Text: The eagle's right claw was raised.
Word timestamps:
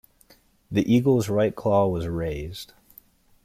The 0.71 0.81
eagle's 0.91 1.29
right 1.29 1.55
claw 1.55 1.87
was 1.87 2.07
raised. 2.07 2.73